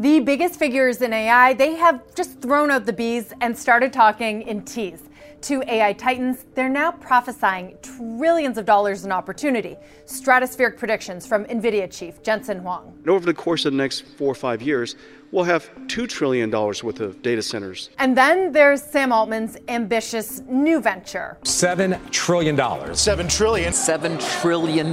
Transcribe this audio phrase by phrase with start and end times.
[0.00, 4.40] The biggest figures in AI, they have just thrown out the B's and started talking
[4.40, 5.02] in T's.
[5.40, 9.76] Two AI titans, they're now prophesying trillions of dollars in opportunity.
[10.04, 12.92] Stratospheric predictions from NVIDIA chief Jensen Huang.
[12.98, 14.96] And over the course of the next four or five years,
[15.32, 17.88] we'll have $2 trillion worth of data centers.
[17.98, 21.38] And then there's Sam Altman's ambitious new venture.
[21.44, 22.94] $7 trillion.
[22.94, 23.72] 7 trillion.
[23.72, 24.88] $7 trillion.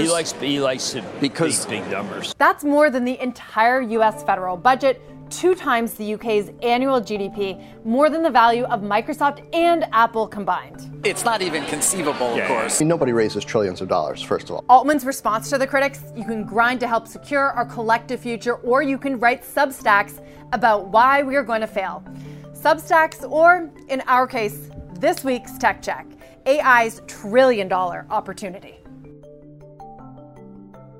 [0.00, 2.34] He likes, he likes because big, big numbers.
[2.38, 4.22] That's more than the entire U.S.
[4.22, 9.86] federal budget two times the UK's annual GDP, more than the value of Microsoft and
[9.92, 11.00] Apple combined.
[11.04, 12.42] It's not even conceivable, yeah.
[12.42, 12.80] of course.
[12.80, 14.64] I mean, nobody raises trillions of dollars, first of all.
[14.68, 18.82] Altman's response to the critics you can grind to help secure our collective future, or
[18.82, 22.04] you can write substacks about why we are going to fail.
[22.52, 26.06] Substacks, or in our case, this week's Tech Check
[26.46, 28.80] AI's trillion dollar opportunity.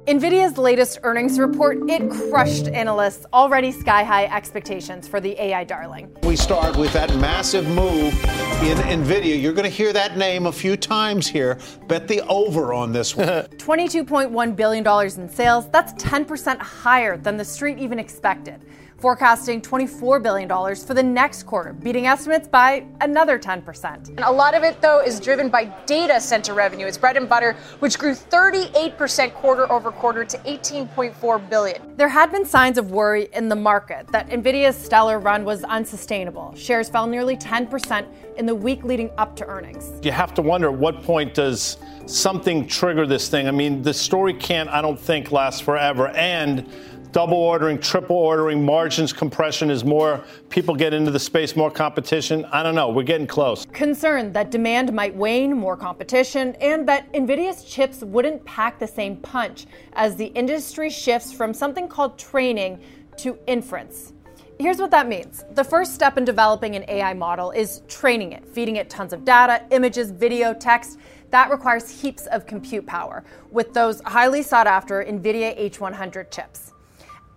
[0.07, 6.11] NVIDIA's latest earnings report, it crushed analysts' already sky-high expectations for the AI darling.
[6.23, 8.15] We start with that massive move
[8.63, 9.41] in NVIDIA.
[9.41, 11.59] You're going to hear that name a few times here.
[11.87, 13.29] Bet the over on this one.
[13.29, 18.65] $22.1 billion in sales, that's 10% higher than the street even expected
[19.01, 24.09] forecasting $24 billion for the next quarter, beating estimates by another 10%.
[24.09, 26.87] And a lot of it, though, is driven by data center revenue.
[26.87, 31.97] It's bread and butter, which grew 38% quarter over quarter to 18.4 billion.
[31.97, 36.55] There had been signs of worry in the market that Nvidia's stellar run was unsustainable.
[36.55, 39.93] Shares fell nearly 10% in the week leading up to earnings.
[40.03, 43.49] You have to wonder at what point does something trigger this thing?
[43.49, 46.09] I mean, the story can't, I don't think, last forever.
[46.09, 46.71] And
[47.13, 52.45] double ordering, triple ordering, margins compression as more people get into the space, more competition.
[52.47, 52.89] I don't know.
[52.91, 53.67] We're getting close.
[53.73, 59.17] Concerned that demand might wane, more competition, and that NVIDIA's chips wouldn't pack the same
[59.17, 62.81] punch as the industry shifts from something called training
[63.19, 64.13] to inference.
[64.59, 65.45] Here's what that means.
[65.53, 69.25] The first step in developing an AI model is training it, feeding it tons of
[69.25, 70.99] data, images, video, text.
[71.31, 76.75] That requires heaps of compute power with those highly sought after NVIDIA H100 chips.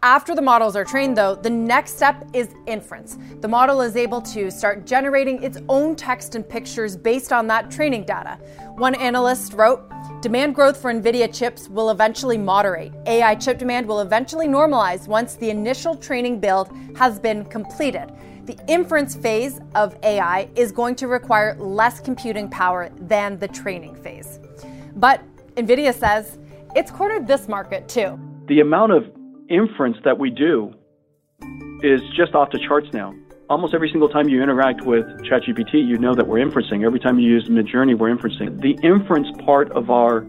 [0.04, 3.18] After the models are trained, though, the next step is inference.
[3.40, 7.72] The model is able to start generating its own text and pictures based on that
[7.72, 8.38] training data.
[8.76, 9.90] One analyst wrote,
[10.22, 12.92] Demand growth for NVIDIA chips will eventually moderate.
[13.06, 18.12] AI chip demand will eventually normalize once the initial training build has been completed.
[18.44, 23.96] The inference phase of AI is going to require less computing power than the training
[23.96, 24.42] phase.
[24.98, 25.22] But
[25.56, 26.40] NVIDIA says
[26.76, 28.20] it's cornered this market too.
[28.48, 30.74] The amount of inference that we do
[31.82, 33.14] is just off the charts now.
[33.50, 36.86] Almost every single time you interact with ChatGPT, you know that we're inferencing.
[36.86, 38.62] Every time you use Midjourney, we're inferencing.
[38.62, 40.22] The inference part of our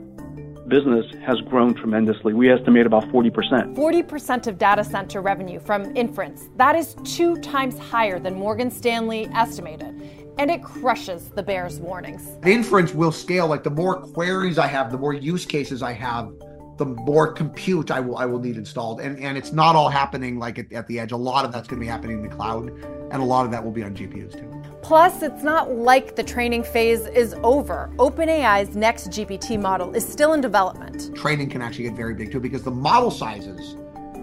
[0.68, 2.32] business has grown tremendously.
[2.32, 3.76] We estimate about 40%.
[3.76, 6.48] 40% of data center revenue from inference.
[6.56, 10.02] That is two times higher than Morgan Stanley estimated.
[10.38, 12.36] And it crushes the bear's warnings.
[12.42, 13.46] The inference will scale.
[13.46, 16.32] Like the more queries I have, the more use cases I have,
[16.76, 19.00] the more compute I will I will need installed.
[19.00, 21.12] And and it's not all happening like at, at the edge.
[21.12, 22.70] A lot of that's going to be happening in the cloud,
[23.10, 24.50] and a lot of that will be on GPUs too.
[24.82, 27.90] Plus, it's not like the training phase is over.
[27.96, 31.16] OpenAI's next GPT model is still in development.
[31.16, 33.76] Training can actually get very big too because the model sizes,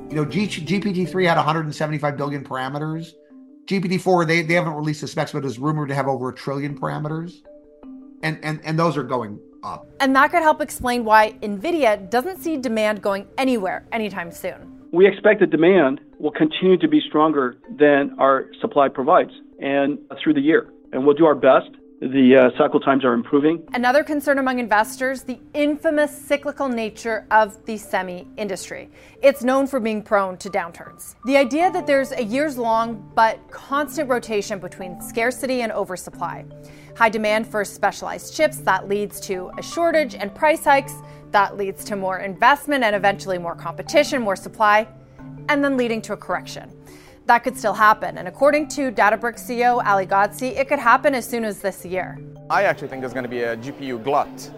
[0.10, 3.14] you know, G- GPT-3 had 175 billion parameters.
[3.66, 6.80] GPT-4, they, they haven't released the specs, but is rumored to have over a trillion
[6.80, 7.42] parameters.
[8.22, 9.88] And, and, and those are going up.
[10.00, 14.80] And that could help explain why NVIDIA doesn't see demand going anywhere anytime soon.
[14.92, 20.34] We expect the demand will continue to be stronger than our supply provides and through
[20.34, 20.72] the year.
[20.92, 21.70] And we'll do our best
[22.02, 23.64] the uh, cycle times are improving.
[23.74, 28.90] Another concern among investors the infamous cyclical nature of the semi industry.
[29.22, 31.16] It's known for being prone to downturns.
[31.26, 36.46] The idea that there's a years long but constant rotation between scarcity and oversupply.
[36.96, 40.94] High demand for specialized chips that leads to a shortage and price hikes,
[41.32, 44.88] that leads to more investment and eventually more competition, more supply,
[45.50, 46.72] and then leading to a correction
[47.32, 48.18] that could still happen.
[48.18, 52.20] And according to Databricks CEO Ali Ghodsi, it could happen as soon as this year.
[52.50, 54.52] I actually think there's going to be a GPU glut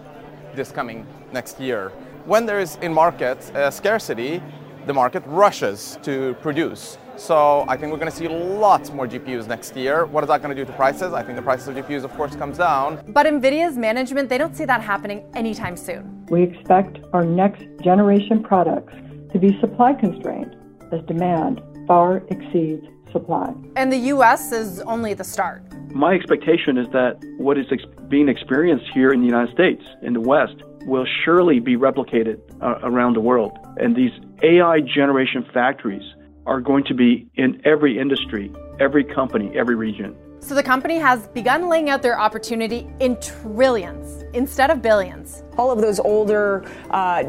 [0.54, 1.90] this coming next year.
[2.24, 4.42] When there is in market uh, scarcity,
[4.86, 6.98] the market rushes to produce.
[7.16, 10.04] So I think we're going to see lots more GPUs next year.
[10.06, 11.12] What is that going to do to prices?
[11.12, 13.04] I think the prices of GPUs, of course, comes down.
[13.08, 16.26] But NVIDIA's management, they don't see that happening anytime soon.
[16.28, 18.94] We expect our next generation products
[19.32, 20.56] to be supply constrained
[20.92, 23.54] as demand far exceeds supply.
[23.76, 24.52] And the U.S.
[24.52, 25.62] is only the start.
[25.92, 30.12] My expectation is that what is ex- being experienced here in the United States, in
[30.12, 30.56] the West,
[30.86, 33.52] will surely be replicated uh, around the world.
[33.76, 34.12] And these
[34.42, 36.02] AI generation factories
[36.46, 40.16] are going to be in every industry, every company, every region.
[40.40, 45.42] So the company has begun laying out their opportunity in trillions instead of billions.
[45.56, 47.22] All of those older uh,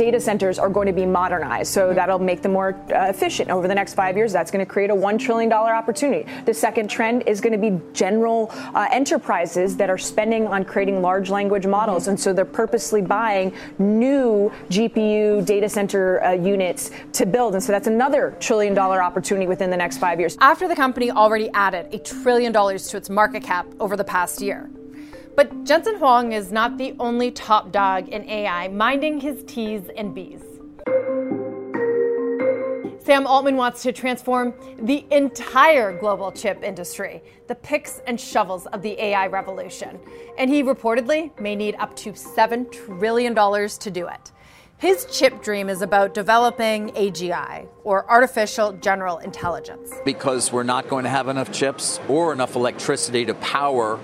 [0.00, 1.70] data centers are going to be modernized.
[1.74, 4.32] So that'll make them more uh, efficient over the next five years.
[4.32, 6.26] That's going to create a $1 trillion opportunity.
[6.46, 11.02] The second trend is going to be general uh, enterprises that are spending on creating
[11.02, 12.08] large language models.
[12.08, 17.52] And so they're purposely buying new GPU data center uh, units to build.
[17.52, 20.34] And so that's another trillion dollar opportunity within the next five years.
[20.40, 24.40] After the company already added a trillion dollars to its market cap over the past
[24.40, 24.70] year.
[25.36, 30.14] But Jensen Huang is not the only top dog in AI minding his T's and
[30.14, 30.42] B's.
[33.02, 38.82] Sam Altman wants to transform the entire global chip industry, the picks and shovels of
[38.82, 39.98] the AI revolution.
[40.38, 44.32] And he reportedly may need up to $7 trillion to do it.
[44.76, 49.92] His chip dream is about developing AGI, or Artificial General Intelligence.
[50.04, 53.98] Because we're not going to have enough chips or enough electricity to power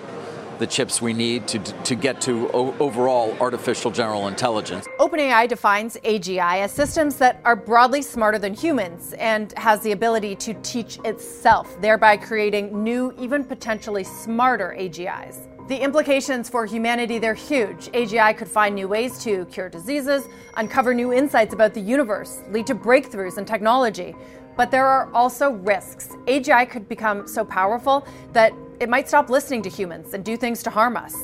[0.59, 4.87] the chips we need to, to get to overall artificial general intelligence.
[4.99, 10.35] OpenAI defines AGI as systems that are broadly smarter than humans and has the ability
[10.37, 15.49] to teach itself, thereby creating new, even potentially smarter AGIs.
[15.69, 17.89] The implications for humanity, they're huge.
[17.89, 20.23] AGI could find new ways to cure diseases,
[20.57, 24.15] uncover new insights about the universe, lead to breakthroughs in technology.
[24.57, 26.11] But there are also risks.
[26.27, 30.63] AGI could become so powerful that it might stop listening to humans and do things
[30.65, 31.15] to harm us.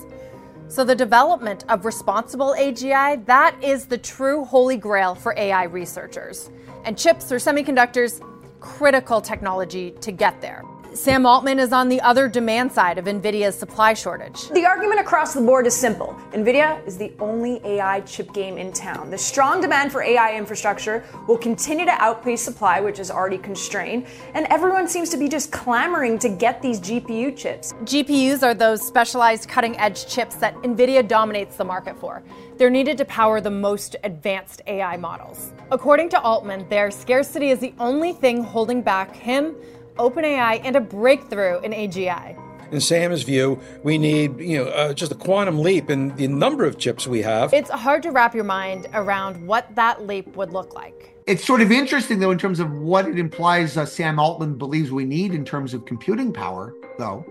[0.68, 6.50] So the development of responsible AGI, that is the true holy grail for AI researchers.
[6.84, 8.26] And chips or semiconductors,
[8.60, 10.64] critical technology to get there.
[10.94, 14.50] Sam Altman is on the other demand side of NVIDIA's supply shortage.
[14.50, 18.74] The argument across the board is simple NVIDIA is the only AI chip game in
[18.74, 19.10] town.
[19.10, 24.06] The strong demand for AI infrastructure will continue to outpace supply, which is already constrained,
[24.34, 27.72] and everyone seems to be just clamoring to get these GPU chips.
[27.84, 32.22] GPUs are those specialized cutting edge chips that NVIDIA dominates the market for.
[32.58, 35.54] They're needed to power the most advanced AI models.
[35.70, 39.56] According to Altman, their scarcity is the only thing holding back him
[39.96, 42.38] OpenAI, and a breakthrough in AGI.
[42.72, 46.64] In Sam's view, we need you know uh, just a quantum leap in the number
[46.64, 47.52] of chips we have.
[47.52, 51.14] It's hard to wrap your mind around what that leap would look like.
[51.26, 54.90] It's sort of interesting, though, in terms of what it implies uh, Sam Altman believes
[54.90, 57.24] we need in terms of computing power, though.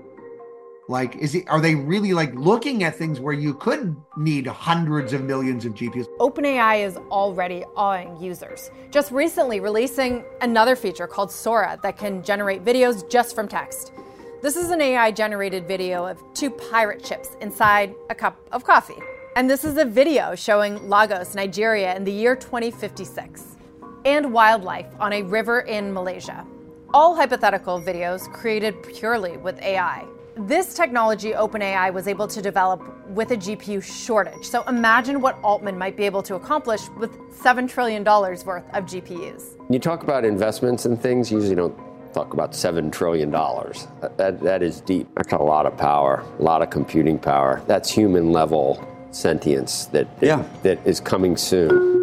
[0.87, 5.13] Like, is it are they really like looking at things where you could need hundreds
[5.13, 6.07] of millions of GPUs?
[6.19, 8.71] OpenAI is already awing users.
[8.89, 13.93] Just recently releasing another feature called Sora that can generate videos just from text.
[14.41, 19.01] This is an AI generated video of two pirate ships inside a cup of coffee.
[19.35, 23.55] And this is a video showing Lagos, Nigeria in the year 2056,
[24.03, 26.45] and wildlife on a river in Malaysia.
[26.93, 30.05] All hypothetical videos created purely with AI.
[30.47, 34.43] This technology OpenAI was able to develop with a GPU shortage.
[34.43, 39.59] So imagine what Altman might be able to accomplish with $7 trillion worth of GPUs.
[39.59, 41.77] When you talk about investments and things, you usually don't
[42.11, 43.29] talk about $7 trillion.
[43.29, 45.07] That, that, that is deep.
[45.15, 47.61] That's a lot of power, a lot of computing power.
[47.67, 50.43] That's human level sentience that, yeah.
[50.63, 51.99] that is coming soon.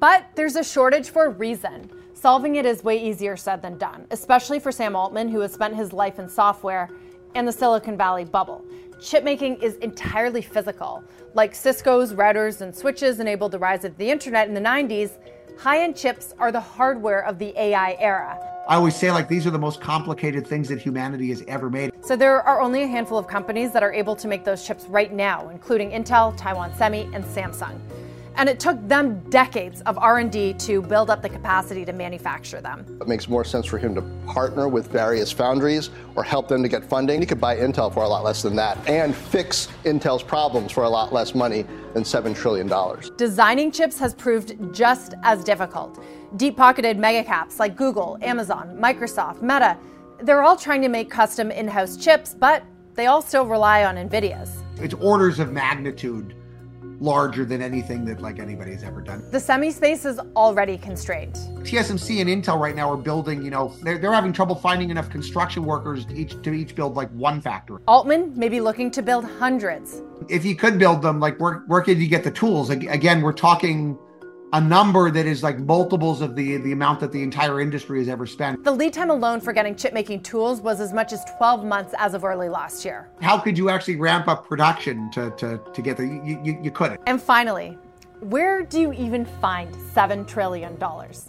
[0.00, 1.92] But there's a shortage for a reason.
[2.24, 5.76] Solving it is way easier said than done, especially for Sam Altman, who has spent
[5.76, 6.88] his life in software
[7.34, 8.64] and the Silicon Valley bubble.
[8.98, 11.04] Chipmaking is entirely physical.
[11.34, 15.18] Like Cisco's routers and switches enabled the rise of the internet in the 90s,
[15.58, 18.40] high end chips are the hardware of the AI era.
[18.70, 21.92] I always say, like, these are the most complicated things that humanity has ever made.
[22.00, 24.86] So, there are only a handful of companies that are able to make those chips
[24.86, 27.78] right now, including Intel, Taiwan Semi, and Samsung
[28.36, 32.84] and it took them decades of R&D to build up the capacity to manufacture them.
[33.00, 36.68] It makes more sense for him to partner with various foundries or help them to
[36.68, 37.20] get funding.
[37.20, 40.84] He could buy Intel for a lot less than that and fix Intel's problems for
[40.84, 41.64] a lot less money
[41.94, 42.70] than $7 trillion.
[43.16, 46.02] Designing chips has proved just as difficult.
[46.36, 49.78] Deep-pocketed megacaps like Google, Amazon, Microsoft, Meta,
[50.22, 52.64] they're all trying to make custom in-house chips, but
[52.94, 54.62] they all still rely on NVIDIA's.
[54.76, 56.34] It's orders of magnitude
[57.00, 59.22] larger than anything that like anybody's ever done.
[59.30, 61.34] The semi space is already constrained.
[61.34, 65.10] TSMC and Intel right now are building, you know, they're, they're having trouble finding enough
[65.10, 67.82] construction workers to each to each build like one factory.
[67.86, 70.02] Altman may be looking to build hundreds.
[70.28, 72.70] If you could build them, like where where could you get the tools?
[72.70, 73.98] Again, we're talking
[74.54, 78.08] a number that is like multiples of the the amount that the entire industry has
[78.08, 78.62] ever spent.
[78.62, 81.92] The lead time alone for getting chip making tools was as much as 12 months
[81.98, 83.10] as of early last year.
[83.20, 86.06] How could you actually ramp up production to to, to get there?
[86.06, 87.00] you, you, you couldn't.
[87.06, 87.76] And finally,
[88.20, 91.26] where do you even find 7 trillion dollars?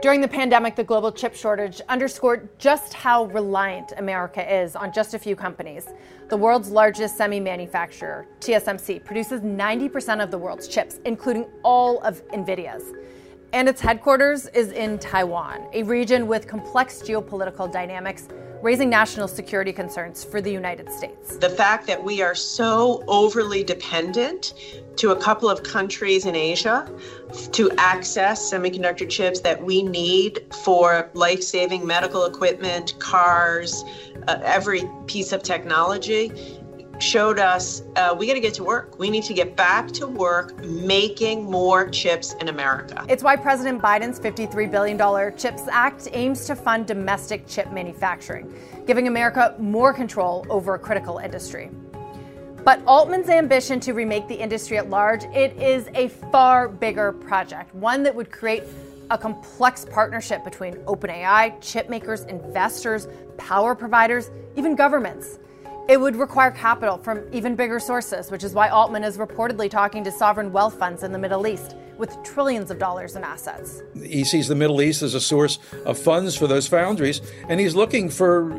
[0.00, 5.12] During the pandemic, the global chip shortage underscored just how reliant America is on just
[5.12, 5.88] a few companies.
[6.28, 12.24] The world's largest semi manufacturer, TSMC, produces 90% of the world's chips, including all of
[12.28, 12.94] NVIDIA's.
[13.52, 18.28] And its headquarters is in Taiwan, a region with complex geopolitical dynamics
[18.62, 21.36] raising national security concerns for the United States.
[21.36, 24.54] The fact that we are so overly dependent
[24.96, 26.90] to a couple of countries in Asia
[27.52, 33.84] to access semiconductor chips that we need for life saving medical equipment, cars,
[34.26, 36.57] uh, every piece of technology
[36.98, 38.98] showed us uh, we got to get to work.
[38.98, 43.04] We need to get back to work making more chips in America.
[43.08, 44.98] It's why President Biden's $53 billion
[45.36, 48.52] CHIPS Act aims to fund domestic chip manufacturing,
[48.86, 51.70] giving America more control over a critical industry.
[52.64, 57.74] But Altman's ambition to remake the industry at large, it is a far bigger project,
[57.74, 58.62] one that would create
[59.10, 65.38] a complex partnership between OpenAI, chip makers, investors, power providers, even governments.
[65.88, 70.04] It would require capital from even bigger sources, which is why Altman is reportedly talking
[70.04, 73.80] to sovereign wealth funds in the Middle East with trillions of dollars in assets.
[73.94, 77.74] He sees the Middle East as a source of funds for those foundries, and he's
[77.74, 78.50] looking for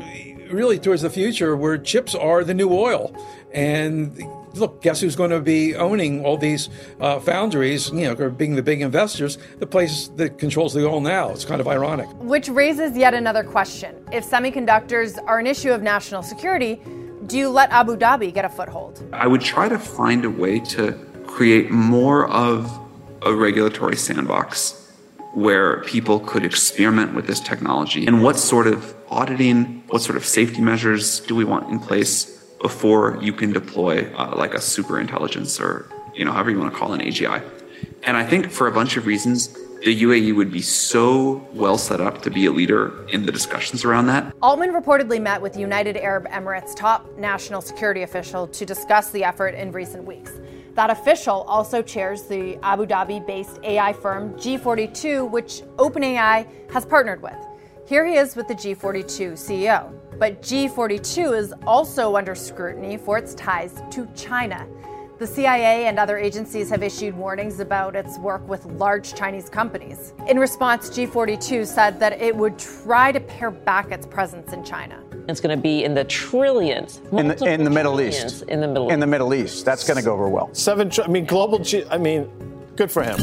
[0.50, 3.14] really towards the future where chips are the new oil.
[3.52, 4.20] And
[4.54, 6.68] look, guess who's going to be owning all these
[6.98, 11.30] uh, foundries, you know, being the big investors, the place that controls the oil now.
[11.30, 12.08] It's kind of ironic.
[12.14, 14.04] Which raises yet another question.
[14.12, 16.82] If semiconductors are an issue of national security,
[17.26, 19.02] do you let Abu Dhabi get a foothold?
[19.12, 20.92] I would try to find a way to
[21.26, 22.70] create more of
[23.22, 24.76] a regulatory sandbox
[25.34, 30.24] where people could experiment with this technology and what sort of auditing, what sort of
[30.24, 34.98] safety measures do we want in place before you can deploy uh, like a super
[34.98, 37.42] intelligence or you know however you want to call an AGI.
[38.02, 42.00] And I think for a bunch of reasons, the UAE would be so well set
[42.00, 44.34] up to be a leader in the discussions around that.
[44.42, 49.54] Altman reportedly met with United Arab Emirates top national security official to discuss the effort
[49.54, 50.32] in recent weeks.
[50.74, 57.22] That official also chairs the Abu Dhabi based AI firm G42, which OpenAI has partnered
[57.22, 57.36] with.
[57.86, 59.92] Here he is with the G42 CEO.
[60.18, 64.66] But G42 is also under scrutiny for its ties to China.
[65.20, 70.14] The CIA and other agencies have issued warnings about its work with large Chinese companies.
[70.28, 75.04] In response, G42 said that it would try to pare back its presence in China.
[75.28, 77.02] It's going to be in the trillions.
[77.12, 78.44] In the, in the Middle East.
[78.48, 78.94] In the Middle East.
[78.94, 79.66] In the Middle East.
[79.66, 80.48] That's going to go over well.
[80.54, 82.26] Seven, I mean, global, G, I mean,
[82.76, 83.18] good for him.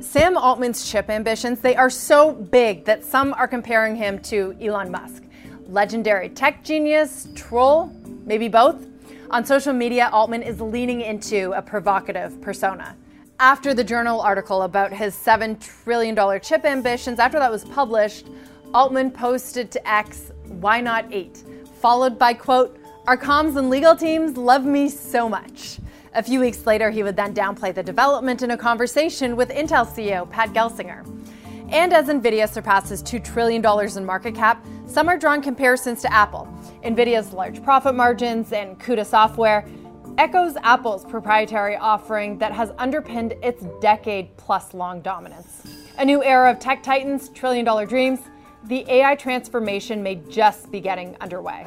[0.00, 4.92] Sam Altman's chip ambitions, they are so big that some are comparing him to Elon
[4.92, 5.24] Musk.
[5.66, 7.92] Legendary tech genius, troll,
[8.24, 8.86] maybe both?
[9.28, 12.96] On social media, Altman is leaning into a provocative persona.
[13.40, 18.28] After the journal article about his $7 trillion chip ambitions, after that was published,
[18.72, 21.42] Altman posted to X, why not eight?
[21.80, 22.78] Followed by, quote,
[23.08, 25.80] our comms and legal teams love me so much.
[26.14, 29.86] A few weeks later, he would then downplay the development in a conversation with Intel
[29.86, 31.04] CEO Pat Gelsinger.
[31.72, 33.64] And as Nvidia surpasses $2 trillion
[33.96, 36.48] in market cap, some are drawing comparisons to Apple.
[36.86, 39.66] Nvidia's large profit margins and CUDA software
[40.18, 45.62] echoes Apple's proprietary offering that has underpinned its decade plus long dominance.
[45.98, 48.20] A new era of tech titans, trillion dollar dreams,
[48.66, 51.66] the AI transformation may just be getting underway.